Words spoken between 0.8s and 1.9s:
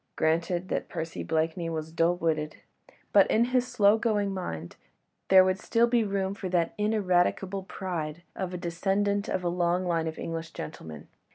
Percy Blakeney